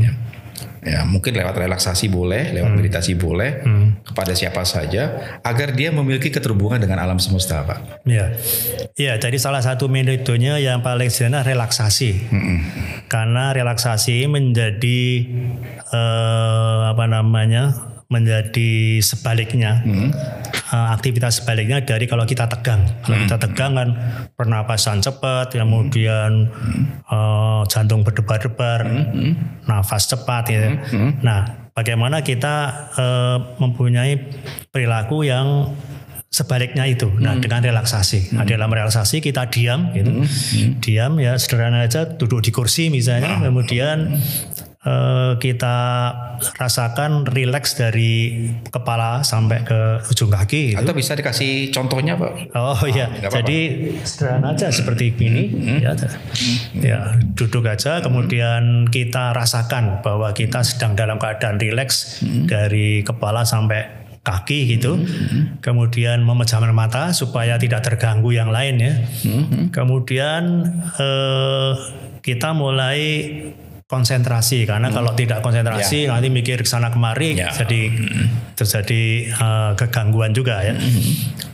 ya, 0.00 0.10
ya 0.86 1.00
mungkin 1.02 1.34
lewat 1.34 1.54
relaksasi 1.58 2.06
boleh, 2.06 2.54
lewat 2.54 2.72
meditasi 2.72 3.18
boleh 3.18 3.62
kepada 4.06 4.32
siapa 4.32 4.62
saja 4.62 5.38
agar 5.42 5.74
dia 5.74 5.90
memiliki 5.90 6.30
keterhubungan 6.30 6.78
dengan 6.78 7.02
alam 7.02 7.18
semesta, 7.18 7.60
Pak. 7.66 8.06
Ya, 8.06 8.32
ya. 8.94 9.18
Jadi 9.18 9.36
salah 9.36 9.60
satu 9.60 9.90
metodenya 9.90 10.56
yang 10.62 10.80
paling 10.80 11.10
sederhana 11.10 11.42
relaksasi, 11.42 12.30
karena 13.12 13.50
relaksasi 13.50 14.24
menjadi 14.30 15.02
eh, 15.90 16.80
apa 16.86 17.04
namanya, 17.10 17.95
menjadi 18.06 19.02
sebaliknya. 19.02 19.82
Eh, 20.66 20.88
aktivitas 20.94 21.42
sebaliknya 21.42 21.82
dari 21.82 22.10
kalau 22.10 22.26
kita 22.26 22.50
tegang. 22.50 22.86
Kalau 23.06 23.18
kita 23.22 23.38
tegang 23.38 23.72
kan 23.78 23.88
pernapasan 24.34 24.98
cepat, 24.98 25.54
kemudian 25.54 26.50
eh, 27.06 27.62
jantung 27.70 28.02
berdebar-debar, 28.02 28.86
nafas 29.66 30.10
cepat, 30.10 30.44
ya. 30.50 30.74
Nah, 31.22 31.70
bagaimana 31.74 32.22
kita 32.22 32.54
eh, 32.98 33.38
mempunyai 33.62 34.18
perilaku 34.70 35.26
yang 35.26 35.70
sebaliknya 36.26 36.84
itu. 36.84 37.08
Nah, 37.16 37.38
dengan 37.40 37.64
relaksasi. 37.64 38.36
Nah, 38.36 38.44
dalam 38.44 38.68
relaksasi 38.68 39.24
kita 39.24 39.48
diam 39.48 39.94
gitu. 39.96 40.10
Diam 40.84 41.16
ya 41.16 41.38
sederhana 41.40 41.86
aja 41.86 42.04
duduk 42.04 42.44
di 42.44 42.50
kursi 42.52 42.92
misalnya, 42.92 43.40
kemudian 43.40 44.20
eh, 44.86 45.32
kita 45.42 45.76
rasakan 46.56 47.26
rileks 47.26 47.74
dari 47.74 48.46
kepala 48.70 49.26
sampai 49.26 49.66
ke 49.66 49.80
ujung 50.12 50.30
kaki 50.30 50.76
gitu. 50.76 50.84
Atau 50.86 50.94
bisa 50.94 51.18
dikasih 51.18 51.74
contohnya, 51.74 52.14
Pak? 52.14 52.54
Oh 52.54 52.86
iya, 52.86 53.10
apa-apa. 53.10 53.42
jadi 53.42 53.58
sederhana 54.06 54.54
aja 54.54 54.70
seperti 54.70 55.16
ini, 55.18 55.44
ya, 55.82 55.92
ya 56.78 56.98
duduk 57.34 57.66
aja, 57.66 57.98
kemudian 58.04 58.86
kita 58.92 59.34
rasakan 59.34 60.04
bahwa 60.04 60.30
kita 60.36 60.62
sedang 60.62 60.94
dalam 60.94 61.18
keadaan 61.18 61.58
rileks 61.58 62.22
dari 62.46 63.02
kepala 63.02 63.42
sampai 63.42 64.06
kaki 64.26 64.76
gitu, 64.76 64.98
kemudian 65.62 66.26
memejamkan 66.26 66.74
mata 66.74 67.14
supaya 67.14 67.56
tidak 67.62 67.86
terganggu 67.86 68.34
yang 68.34 68.50
lain 68.50 68.76
ya, 68.82 68.94
kemudian 69.70 70.66
eh, 70.98 71.72
kita 72.26 72.50
mulai 72.50 72.98
konsentrasi 73.86 74.66
karena 74.66 74.90
kalau 74.90 75.14
tidak 75.14 75.40
konsentrasi 75.40 76.10
nanti 76.10 76.26
mikir 76.28 76.58
ke 76.58 76.66
sana 76.66 76.90
kemari 76.90 77.38
Ya. 77.38 77.54
jadi 77.54 77.94
terjadi 78.52 79.02
eh, 79.30 79.70
kegangguan 79.74 80.30
juga 80.30 80.58
ya. 80.60 80.74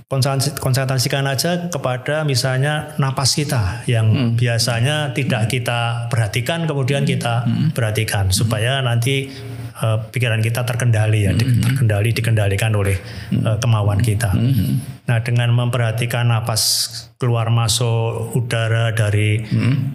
Konsentrasi- 0.06 0.52
Konsentrasikan 0.54 1.24
aja 1.24 1.68
kepada 1.68 2.20
misalnya 2.22 2.96
napas 2.96 3.32
kita 3.32 3.84
yang 3.86 4.06
biasanya 4.34 5.12
tidak 5.12 5.48
kita 5.48 6.08
perhatikan 6.08 6.64
kemudian 6.64 7.04
kita 7.04 7.44
perhatikan 7.70 8.28
supaya 8.28 8.80
nanti 8.80 9.28
eh, 9.82 9.98
pikiran 10.08 10.38
kita 10.38 10.62
terkendali 10.62 11.26
ya, 11.26 11.34
di- 11.34 11.58
terkendali 11.58 12.14
dikendalikan 12.14 12.72
oleh 12.72 12.96
eh, 13.34 13.56
kemauan 13.58 13.98
kita. 13.98 14.30
Nah, 15.02 15.18
dengan 15.20 15.50
memperhatikan 15.50 16.30
napas 16.30 16.62
keluar 17.18 17.50
masuk 17.50 18.32
udara 18.32 18.94
dari 18.94 19.42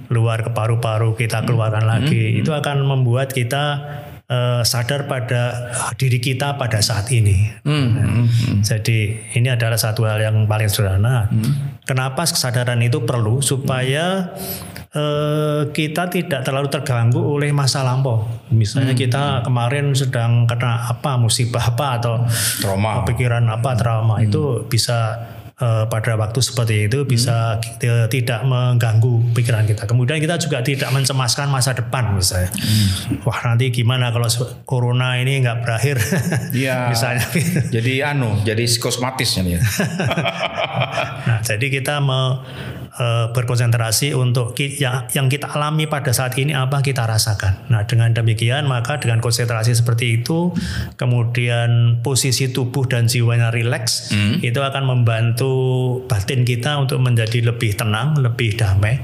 luar 0.08 0.44
ke 0.44 0.52
paru-paru 0.52 1.16
kita 1.16 1.44
keluarkan 1.44 1.88
lagi, 1.88 2.38
itu 2.38 2.52
akan 2.52 2.84
membuat 2.84 3.32
kita 3.32 3.80
eh, 4.28 4.62
sadar 4.64 5.08
pada 5.08 5.72
diri 5.96 6.20
kita 6.20 6.60
pada 6.60 6.84
saat 6.84 7.08
ini. 7.12 7.48
Nah, 7.64 8.28
Jadi 8.62 9.32
ini 9.36 9.48
adalah 9.48 9.80
satu 9.80 10.04
hal 10.04 10.20
yang 10.20 10.46
paling 10.46 10.68
sederhana. 10.68 11.32
Kenapa 11.88 12.28
kesadaran 12.28 12.84
itu 12.84 13.04
perlu 13.08 13.40
supaya 13.40 14.36
eh, 14.92 15.62
kita 15.72 16.12
tidak 16.12 16.44
terlalu 16.44 16.68
terganggu 16.68 17.20
oleh 17.24 17.56
masa 17.56 17.84
lampau. 17.88 18.28
Misalnya 18.52 18.92
kita 18.96 19.44
kemarin 19.48 19.96
sedang 19.96 20.44
kena 20.48 20.92
apa 20.92 21.16
musibah 21.16 21.64
apa 21.64 21.88
atau 22.00 22.14
Trauma. 22.60 23.04
pikiran 23.08 23.44
apa 23.48 23.76
trauma 23.76 24.20
itu 24.20 24.68
bisa 24.68 25.16
eh, 25.58 25.86
pada 25.90 26.14
waktu 26.16 26.40
seperti 26.40 26.86
itu 26.86 27.04
bisa 27.04 27.58
kita 27.62 28.06
tidak 28.08 28.46
mengganggu 28.46 29.34
pikiran 29.34 29.66
kita. 29.66 29.84
Kemudian 29.86 30.22
kita 30.22 30.38
juga 30.38 30.62
tidak 30.62 30.90
mencemaskan 30.94 31.50
masa 31.50 31.74
depan 31.74 32.14
misalnya. 32.14 32.50
Wah 33.26 33.40
nanti 33.44 33.74
gimana 33.74 34.14
kalau 34.14 34.30
corona 34.64 35.18
ini 35.18 35.42
nggak 35.42 35.58
berakhir? 35.66 35.98
Iya. 36.54 36.90
misalnya. 36.90 37.26
Jadi 37.76 38.02
anu, 38.02 38.42
jadi 38.42 38.64
psikosomatis 38.66 39.30
ya. 39.38 39.60
Nah, 41.28 41.40
jadi 41.44 41.68
kita 41.68 42.00
me- 42.00 42.40
eh, 42.98 43.26
berkonsentrasi 43.32 44.12
untuk 44.12 44.52
ki- 44.52 44.78
yang 44.78 45.06
yang 45.14 45.28
kita 45.28 45.48
alami 45.48 45.86
pada 45.86 46.10
saat 46.12 46.34
ini 46.36 46.52
apa 46.52 46.82
kita 46.82 47.06
rasakan. 47.06 47.70
Nah, 47.70 47.86
dengan 47.86 48.12
demikian 48.12 48.66
maka 48.66 48.98
dengan 48.98 49.22
konsentrasi 49.22 49.74
seperti 49.74 50.20
itu, 50.20 50.52
kemudian 50.98 52.02
posisi 52.02 52.50
tubuh 52.50 52.86
dan 52.86 53.08
jiwanya 53.08 53.50
rileks, 53.50 54.12
itu 54.42 54.60
akan 54.60 54.84
membantu 54.84 55.54
batin 56.06 56.44
kita 56.44 56.76
untuk 56.78 57.00
menjadi 57.00 57.42
lebih 57.46 57.74
tenang, 57.74 58.20
lebih 58.20 58.58
damai. 58.58 59.00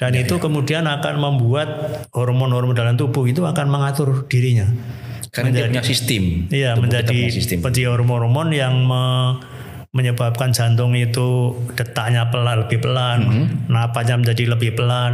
Dan 0.00 0.16
itu 0.16 0.40
kemudian 0.40 0.88
akan 0.88 1.20
membuat 1.20 1.68
hormon-hormon 2.16 2.72
dalam 2.72 2.96
tubuh 2.96 3.28
itu 3.28 3.44
akan 3.44 3.68
mengatur 3.68 4.24
dirinya. 4.24 4.64
Karena 5.28 5.52
dia 5.52 5.68
punya 5.68 5.84
sistem. 5.84 6.22
Iya, 6.48 6.74
menjadi 6.74 7.18
penci 7.60 7.82
hormon-hormon 7.84 8.48
yang 8.50 8.74
me- 8.80 9.59
menyebabkan 9.90 10.54
jantung 10.54 10.94
itu 10.94 11.50
detaknya 11.74 12.30
pelan 12.30 12.62
lebih 12.62 12.78
pelan, 12.78 13.18
Mm-hmm. 13.20 13.46
napasnya 13.66 14.16
menjadi 14.16 14.54
lebih 14.54 14.78
pelan, 14.78 15.12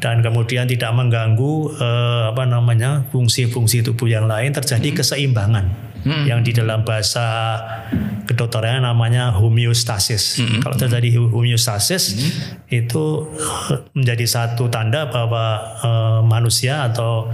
dan 0.00 0.24
kemudian 0.24 0.64
tidak 0.64 0.88
mengganggu 0.90 1.52
eh, 1.76 2.22
apa 2.32 2.48
namanya 2.48 3.04
fungsi-fungsi 3.12 3.84
tubuh 3.84 4.08
yang 4.08 4.24
lain 4.24 4.50
terjadi 4.50 4.88
Mm-hmm. 4.88 5.00
keseimbangan 5.04 5.66
yang 6.00 6.40
di 6.40 6.56
dalam 6.56 6.80
bahasa 6.80 7.60
kedokteran 8.24 8.80
namanya 8.80 9.36
homeostasis. 9.36 10.40
Mm-hmm. 10.40 10.60
Kalau 10.64 10.76
terjadi 10.80 11.08
homeostasis 11.20 12.04
itu 12.72 13.04
eh, 13.68 13.84
menjadi 13.92 14.24
satu 14.24 14.72
tanda 14.72 15.12
bahwa 15.12 15.60
eh, 15.76 16.20
manusia 16.24 16.88
atau 16.88 17.28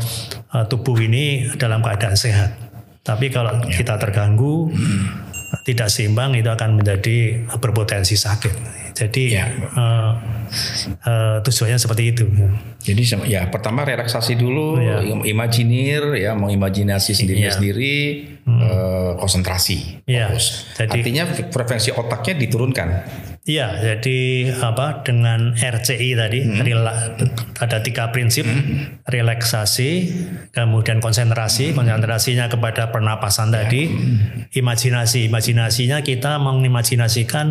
eh, 0.51 0.67
tubuh 0.67 0.99
ini 0.99 1.47
dalam 1.55 1.79
keadaan 1.79 2.19
sehat. 2.19 2.59
Tapi 3.07 3.31
kalau 3.31 3.55
Ya. 3.63 3.71
kita 3.71 4.03
terganggu, 4.03 4.67
Mm-hmm. 4.67 5.26
Tidak 5.67 5.91
seimbang 5.91 6.31
itu 6.39 6.47
akan 6.47 6.79
menjadi 6.79 7.43
berpotensi 7.59 8.15
sakit. 8.15 8.55
Jadi 8.95 9.35
Ya. 9.35 9.51
eh, 9.51 10.13
eh, 11.03 11.37
tujuannya 11.43 11.75
seperti 11.77 12.15
itu. 12.15 12.25
Jadi 12.81 13.03
ya 13.27 13.51
pertama 13.51 13.83
relaksasi 13.83 14.39
dulu, 14.39 14.79
im- 15.03 15.27
imajinir 15.27 16.15
ya, 16.15 16.39
mengimajinasi 16.39 17.13
sendiri 17.13 17.43
Iya. 17.45 17.51
sendiri, 17.51 17.97
eh, 18.47 19.11
konsentrasi, 19.19 20.07
fokus. 20.07 20.71
Jadi- 20.79 20.93
Artinya 21.03 21.25
frekuensi 21.51 21.91
otaknya 21.93 22.35
diturunkan. 22.39 22.89
Iya, 23.47 23.79
jadi 23.79 24.19
apa 24.59 25.07
dengan 25.07 25.55
RCI 25.55 26.19
tadi 26.19 26.43
Hmm. 26.43 26.67
rela- 26.67 27.15
ada 27.63 27.79
tiga 27.79 28.11
prinsip 28.11 28.43
relaksasi, 29.07 29.91
kemudian 30.51 30.99
konsentrasi, 30.99 31.71
konsentrasinya 31.71 32.51
kepada 32.51 32.91
pernapasan 32.91 33.55
Ya. 33.55 33.63
tadi, 33.63 33.87
imajinasi, 34.51 35.31
imajinasinya 35.31 36.03
kita 36.03 36.43
mengimajinasikan 36.43 37.47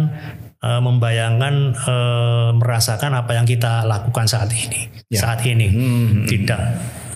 eh, 0.59 0.81
membayangkan 0.81 1.55
eh, 1.77 2.49
merasakan 2.51 3.13
apa 3.13 3.37
yang 3.37 3.45
kita 3.45 3.85
lakukan 3.85 4.25
saat 4.25 4.49
ini, 4.49 4.89
Ya. 5.07 5.21
saat 5.21 5.45
ini, 5.45 5.69
Hmm. 5.69 6.25
tidak 6.25 6.59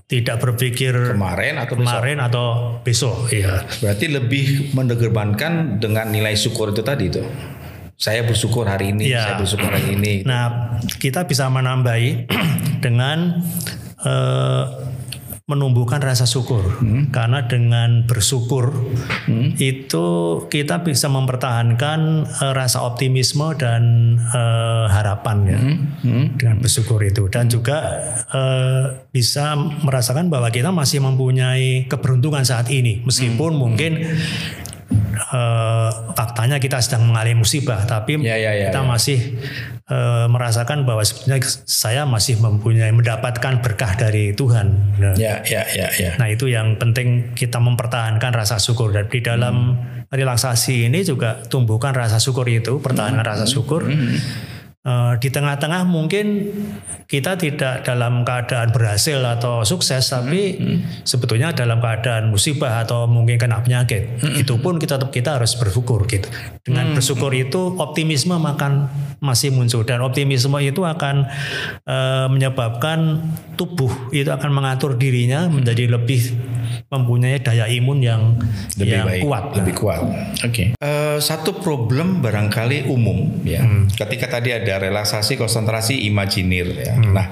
tidak 0.06 0.38
berpikir 0.38 0.94
Kemarin 1.14 1.58
atau 1.58 1.74
besok. 1.76 1.86
kemarin 1.92 2.18
atau 2.20 2.48
besok, 2.82 3.18
iya. 3.30 3.62
Berarti 3.78 4.06
lebih 4.08 4.46
mendegerbankan 4.74 5.78
dengan 5.78 6.10
nilai 6.10 6.34
syukur 6.34 6.72
itu 6.72 6.82
tadi 6.82 7.10
itu. 7.10 7.22
Saya 8.00 8.24
bersyukur 8.24 8.64
hari 8.64 8.96
ini, 8.96 9.12
Iya. 9.12 9.28
saya 9.28 9.36
bersyukur 9.44 9.68
hari 9.76 10.00
ini. 10.00 10.24
Nah, 10.24 10.80
kita 11.04 11.28
bisa 11.28 11.52
menambahi 11.52 12.32
dengan 12.86 13.44
eh, 14.00 14.64
menumbuhkan 15.44 15.98
rasa 16.00 16.24
syukur, 16.24 16.62
karena 17.10 17.50
dengan 17.50 18.06
bersyukur 18.06 18.70
itu 19.58 20.08
kita 20.46 20.86
bisa 20.86 21.12
mempertahankan 21.12 22.00
eh, 22.24 22.54
rasa 22.56 22.88
optimisme 22.88 23.52
dan 23.60 24.16
eh, 24.16 24.86
harapan 24.88 25.38
ya 25.44 25.60
dengan 26.40 26.56
bersyukur 26.64 27.04
itu, 27.04 27.28
dan 27.28 27.52
juga 27.52 28.00
eh, 28.32 29.10
bisa 29.12 29.60
merasakan 29.84 30.32
bahwa 30.32 30.48
kita 30.48 30.72
masih 30.72 31.04
mempunyai 31.04 31.84
keberuntungan 31.92 32.48
saat 32.48 32.72
ini, 32.72 33.04
meskipun 33.04 33.60
mungkin 33.60 34.06
eh, 35.20 35.90
faktanya 36.16 36.58
kita 36.58 36.80
sedang 36.80 37.12
mengalami 37.12 37.44
musibah, 37.44 37.84
tapi 37.84 38.16
Ya, 38.24 38.40
ya, 38.40 38.56
ya, 38.56 38.72
kita 38.72 38.82
ya. 38.82 38.88
masih 38.88 39.20
eh, 39.90 40.26
merasakan 40.32 40.88
bahwa 40.88 41.04
sebenarnya 41.04 41.44
saya 41.68 42.08
masih 42.08 42.40
mempunyai 42.40 42.96
mendapatkan 42.96 43.60
berkah 43.60 44.00
dari 44.00 44.32
Tuhan. 44.32 44.96
Nah, 44.98 45.16
Ya, 45.20 45.44
ya, 45.44 45.68
ya, 45.76 45.88
ya. 45.94 46.12
nah, 46.16 46.28
itu 46.32 46.48
yang 46.48 46.80
penting 46.80 47.36
kita 47.36 47.60
mempertahankan 47.60 48.32
rasa 48.32 48.58
syukur 48.58 48.96
dan 48.96 49.12
di 49.12 49.20
dalam 49.20 49.76
relaksasi 50.10 50.90
ini 50.90 51.06
juga 51.06 51.44
tumbuhkan 51.46 51.94
rasa 51.94 52.18
syukur 52.18 52.50
itu, 52.50 52.82
pertahankan 52.82 53.22
rasa 53.26 53.46
syukur. 53.46 53.86
Eh, 53.86 54.18
di 55.20 55.28
tengah-tengah 55.28 55.84
mungkin 55.84 56.56
kita 57.04 57.36
tidak 57.36 57.84
dalam 57.84 58.24
keadaan 58.24 58.72
berhasil 58.72 59.20
atau 59.20 59.68
sukses, 59.68 60.08
tapi 60.08 60.56
sebetulnya 61.04 61.52
dalam 61.52 61.84
keadaan 61.84 62.32
musibah 62.32 62.80
atau 62.82 63.04
mungkin 63.04 63.36
kena 63.36 63.60
penyakit. 63.60 64.24
Itu 64.40 64.56
pun 64.64 64.80
kita 64.80 64.96
tetap 64.96 65.12
kita 65.12 65.36
harus 65.36 65.60
bersyukur 65.60 66.08
gitu. 66.08 66.32
Dengan 66.64 66.96
bersyukur 66.96 67.36
itu 67.36 67.76
optimisme 67.76 68.40
akan 68.40 68.88
masih 69.20 69.52
muncul 69.52 69.84
dan 69.84 70.00
optimisme 70.00 70.56
itu 70.64 70.88
akan 70.88 71.28
eh, 71.84 72.28
menyebabkan 72.32 73.20
tubuh 73.60 73.92
itu 74.16 74.32
akan 74.32 74.56
mengatur 74.56 74.96
dirinya 74.96 75.52
menjadi 75.52 75.92
lebih 75.92 76.32
mempunyai 76.88 77.44
daya 77.44 77.68
imun 77.68 78.00
yang 78.00 78.40
lebih 78.80 78.96
yang 78.96 79.08
baik, 79.08 79.22
kuat. 79.28 79.44
lebih 79.60 79.74
kuat. 79.76 80.00
Oke. 80.48 80.64
Eh, 80.72 81.18
satu 81.20 81.60
problem 81.60 82.24
barangkali 82.24 82.88
umum 82.88 83.44
ya. 83.44 83.60
Ketika 83.92 84.40
tadi 84.40 84.56
ada 84.56 84.80
relaksasi, 84.80 85.36
konsentrasi, 85.36 86.08
imajinir 86.08 86.68
ya. 86.80 86.96
Nah, 86.96 87.28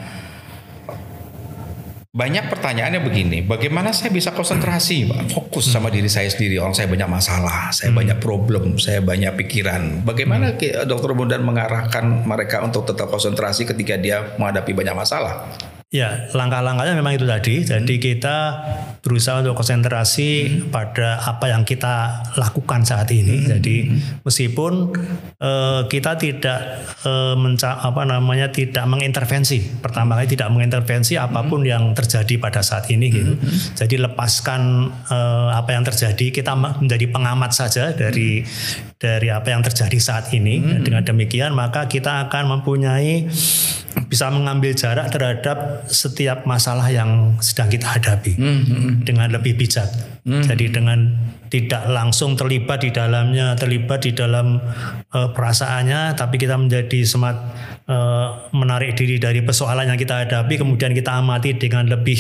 banyak 2.18 2.50
pertanyaannya 2.50 3.06
begini, 3.06 3.46
bagaimana 3.46 3.94
saya 3.94 4.10
bisa 4.10 4.34
konsentrasi, 4.34 5.06
Pak? 5.06 5.38
fokus 5.38 5.70
sama 5.70 5.94
diri 5.94 6.10
saya 6.10 6.26
sendiri. 6.26 6.58
Orang 6.58 6.74
saya 6.74 6.90
banyak 6.90 7.06
masalah, 7.06 7.70
saya 7.70 7.94
banyak 7.94 8.18
problem, 8.18 8.82
saya 8.82 9.06
banyak 9.06 9.38
pikiran. 9.38 10.02
Bagaimana 10.02 10.58
ke- 10.58 10.82
Dokter 10.90 11.14
Bondan 11.14 11.46
mengarahkan 11.46 12.26
mereka 12.26 12.66
untuk 12.66 12.90
tetap 12.90 13.14
konsentrasi 13.14 13.70
ketika 13.70 14.02
dia 14.02 14.34
menghadapi 14.42 14.74
banyak 14.74 14.98
masalah? 14.98 15.46
Ya, 15.88 16.28
langkah-langkahnya 16.36 17.00
memang 17.00 17.16
itu 17.16 17.24
tadi. 17.24 17.64
Jadi 17.64 17.96
kita 17.96 18.60
berusaha 19.00 19.40
untuk 19.40 19.56
konsentrasi 19.56 20.60
pada 20.68 21.24
apa 21.24 21.48
yang 21.48 21.64
kita 21.64 22.28
lakukan 22.36 22.84
saat 22.84 23.08
ini. 23.16 23.48
Jadi 23.48 23.96
meskipun 24.20 24.92
eh, 25.40 25.82
kita 25.88 26.20
tidak 26.20 26.60
eh, 27.08 27.40
menca 27.40 27.80
apa 27.80 28.04
namanya 28.04 28.52
tidak 28.52 28.84
mengintervensi. 28.84 29.80
Pertama 29.80 30.20
kali 30.20 30.28
tidak 30.28 30.52
mengintervensi 30.52 31.16
apa 31.16 31.48
pun 31.48 31.64
yang 31.64 31.96
terjadi 31.96 32.36
pada 32.36 32.60
saat 32.60 32.92
ini 32.92 33.08
gitu. 33.08 33.40
Jadi 33.80 33.96
lepaskan 33.96 34.92
eh, 35.08 35.50
apa 35.56 35.72
yang 35.72 35.88
terjadi, 35.88 36.36
kita 36.36 36.52
menjadi 36.84 37.08
pengamat 37.08 37.56
saja 37.56 37.96
dari 37.96 38.44
dari 39.00 39.32
apa 39.32 39.56
yang 39.56 39.64
terjadi 39.64 40.04
saat 40.04 40.36
ini. 40.36 40.84
Dengan 40.84 41.08
demikian 41.08 41.56
maka 41.56 41.88
kita 41.88 42.28
akan 42.28 42.60
mempunyai 42.60 43.32
bisa 44.06 44.30
mengambil 44.30 44.78
jarak 44.78 45.10
terhadap 45.10 45.77
setiap 45.86 46.50
masalah 46.50 46.90
yang 46.90 47.38
sedang 47.40 47.70
kita 47.70 47.86
hadapi 47.86 48.34
dengan 49.06 49.30
lebih 49.30 49.54
bijak. 49.54 49.88
Jadi 50.28 50.74
dengan 50.74 51.16
tidak 51.48 51.88
langsung 51.88 52.36
terlibat 52.36 52.84
di 52.84 52.92
dalamnya, 52.92 53.56
terlibat 53.56 54.04
di 54.04 54.12
dalam 54.12 54.60
eh, 55.12 55.30
perasaannya, 55.32 56.20
tapi 56.20 56.36
kita 56.36 56.60
menjadi 56.60 57.00
semat 57.08 57.36
eh, 57.88 58.28
menarik 58.52 58.96
diri 59.00 59.16
dari 59.20 59.40
persoalan 59.40 59.88
yang 59.88 60.00
kita 60.00 60.28
hadapi, 60.28 60.60
kemudian 60.60 60.92
kita 60.92 61.16
amati 61.16 61.56
dengan 61.56 61.88
lebih 61.88 62.20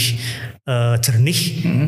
eh, 0.67 0.95
jernih. 0.99 1.39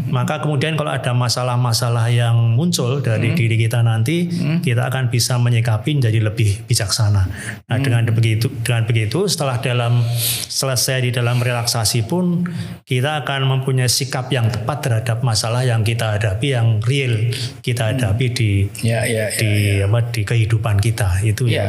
Maka 0.10 0.40
kemudian 0.42 0.80
kalau 0.80 0.90
ada 0.90 1.12
masalah-masalah 1.12 2.08
yang 2.10 2.56
muncul 2.56 3.04
dari 3.04 3.36
diri 3.36 3.60
kita 3.60 3.84
nanti, 3.84 4.32
kita 4.64 4.88
akan 4.88 5.12
bisa 5.12 5.36
menyikapi 5.38 6.00
menjadi 6.00 6.20
lebih 6.24 6.64
bijaksana. 6.66 7.24
Nah, 7.68 7.78
dengan 7.78 8.08
begitu, 8.10 8.48
dengan 8.64 8.88
begitu 8.88 9.28
setelah 9.28 9.60
dalam 9.60 10.02
selesai 10.50 11.06
di 11.06 11.12
dalam 11.12 11.38
relaksasi 11.44 12.08
pun 12.08 12.48
kita 12.88 13.22
akan 13.24 13.46
mempunyai 13.46 13.92
sikap 13.92 14.32
yang 14.32 14.48
tepat 14.50 14.82
terhadap 14.82 15.22
masalah 15.22 15.62
yang 15.68 15.84
kita 15.84 16.18
hadapi 16.18 16.56
yang 16.56 16.80
real 16.88 17.30
kita 17.62 17.94
hadapi 17.94 18.26
di 18.32 18.52
Ya, 18.80 19.04
ya, 19.04 19.28
ya. 19.34 19.40
di 19.40 19.52
apa 19.84 20.00
di 20.14 20.22
kehidupan 20.24 20.80
kita 20.80 21.20
itu 21.26 21.52
ya. 21.52 21.60
Ya, 21.60 21.68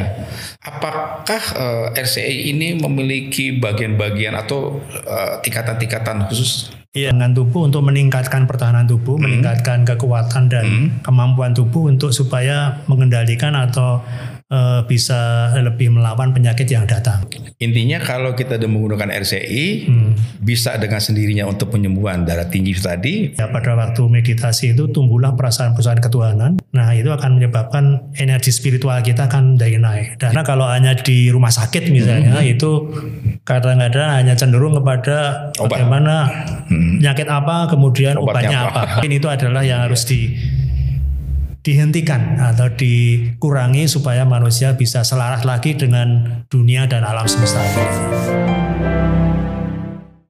apakah 0.63 1.41
RCI 1.91 2.55
ini 2.55 2.79
memiliki 2.79 3.59
bagian-bagian 3.59 4.37
atau 4.37 4.79
eh, 4.87 5.33
tingkatan-tingkatan 5.43 6.31
khusus 6.31 6.80
Iya, 6.91 7.15
dengan 7.15 7.31
tubuh 7.31 7.71
untuk 7.71 7.87
meningkatkan 7.87 8.51
pertahanan 8.51 8.83
tubuh, 8.83 9.15
hmm. 9.15 9.23
meningkatkan 9.23 9.87
kekuatan 9.87 10.51
dan 10.51 10.65
hmm. 10.67 10.87
kemampuan 11.07 11.55
tubuh 11.55 11.87
untuk 11.87 12.11
supaya 12.11 12.83
mengendalikan 12.91 13.55
atau 13.55 14.03
uh, 14.51 14.83
bisa 14.85 15.49
lebih 15.57 15.89
melawan 15.95 16.35
penyakit 16.35 16.67
yang 16.67 16.83
datang. 16.83 17.23
Intinya 17.61 18.01
kalau 18.03 18.35
kita 18.35 18.59
sudah 18.59 18.69
menggunakan 18.69 19.09
RCI 19.21 19.65
hmm. 19.87 20.11
bisa 20.43 20.75
dengan 20.81 20.99
sendirinya 20.99 21.45
untuk 21.47 21.71
penyembuhan 21.71 22.27
darah 22.27 22.49
tinggi 22.49 22.75
tadi. 22.75 23.15
Ya 23.37 23.47
pada 23.47 23.77
waktu 23.77 24.01
meditasi 24.05 24.75
itu 24.75 24.91
tumbuhlah 24.91 25.37
perasaan-perasaan 25.37 26.01
ketuhanan. 26.03 26.51
Nah 26.75 26.89
itu 26.97 27.13
akan 27.13 27.37
menyebabkan 27.37 28.13
energi 28.17 28.51
spiritual 28.51 28.99
kita 29.05 29.29
akan 29.31 29.55
dari 29.55 29.77
naik. 29.79 30.17
Karena 30.19 30.41
kalau 30.43 30.67
hanya 30.67 30.97
di 30.97 31.31
rumah 31.31 31.53
sakit 31.53 31.87
misalnya 31.93 32.41
hmm. 32.41 32.53
itu 32.57 32.71
kadang-kadang 33.45 34.09
hanya 34.21 34.33
cenderung 34.33 34.77
kepada 34.81 35.49
Obat. 35.61 35.77
bagaimana 35.77 36.15
hmm. 36.65 37.01
penyakit 37.01 37.27
apa 37.29 37.69
kemudian 37.69 38.17
obatnya, 38.17 38.41
obatnya 38.41 38.59
apa. 38.67 38.81
apa. 38.97 38.99
Ini 39.05 39.15
itu 39.21 39.27
adalah 39.29 39.61
yang 39.61 39.85
harus 39.85 40.01
di 40.09 40.33
dihentikan 41.61 42.41
atau 42.41 42.73
dikurangi 42.73 43.85
supaya 43.85 44.25
manusia 44.25 44.73
bisa 44.73 45.05
selaras 45.05 45.45
lagi 45.45 45.77
dengan 45.77 46.41
dunia 46.49 46.89
dan 46.89 47.05
alam 47.05 47.29
semesta 47.29 47.61
ini. 47.61 47.85